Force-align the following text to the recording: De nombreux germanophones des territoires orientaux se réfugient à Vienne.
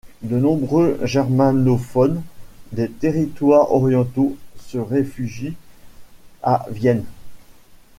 De 0.23 0.39
nombreux 0.39 0.97
germanophones 1.03 2.23
des 2.71 2.89
territoires 2.89 3.71
orientaux 3.71 4.35
se 4.65 4.79
réfugient 4.79 5.53
à 6.41 6.65
Vienne. 6.71 7.03